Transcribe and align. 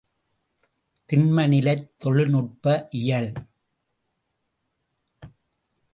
திண்ம 1.09 1.47
நிலைத் 1.47 1.91
தொழில்நுட்ப 1.97 2.87
இயல். 2.89 3.33